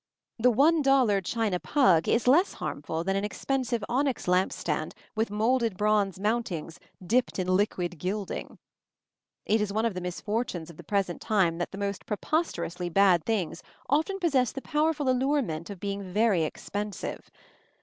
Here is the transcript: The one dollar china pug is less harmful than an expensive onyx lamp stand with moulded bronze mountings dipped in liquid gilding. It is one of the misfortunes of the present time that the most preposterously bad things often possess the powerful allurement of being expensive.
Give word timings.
The 0.39 0.49
one 0.49 0.81
dollar 0.81 1.21
china 1.21 1.59
pug 1.59 2.07
is 2.07 2.25
less 2.27 2.53
harmful 2.53 3.03
than 3.03 3.15
an 3.15 3.23
expensive 3.23 3.83
onyx 3.87 4.27
lamp 4.27 4.51
stand 4.51 4.95
with 5.13 5.29
moulded 5.29 5.77
bronze 5.77 6.19
mountings 6.19 6.79
dipped 7.05 7.37
in 7.37 7.45
liquid 7.45 7.99
gilding. 7.99 8.57
It 9.45 9.61
is 9.61 9.71
one 9.71 9.85
of 9.85 9.93
the 9.93 10.01
misfortunes 10.01 10.71
of 10.71 10.77
the 10.77 10.83
present 10.83 11.21
time 11.21 11.59
that 11.59 11.69
the 11.69 11.77
most 11.77 12.07
preposterously 12.07 12.89
bad 12.89 13.23
things 13.25 13.61
often 13.91 14.17
possess 14.17 14.51
the 14.51 14.63
powerful 14.63 15.07
allurement 15.07 15.69
of 15.69 15.79
being 15.79 16.01
expensive. 16.17 17.29